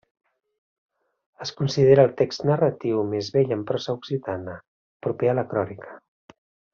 Es 1.45 1.51
considera 1.59 2.05
el 2.09 2.15
text 2.23 2.45
narratiu 2.51 3.03
més 3.13 3.29
vell 3.37 3.53
en 3.59 3.63
prosa 3.73 3.95
occitana, 4.01 4.57
proper 5.09 5.31
a 5.35 5.41
la 5.43 5.49
crònica. 5.53 5.93